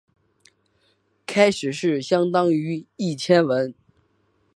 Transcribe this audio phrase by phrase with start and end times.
[1.27, 3.71] 开始是相当于一千文。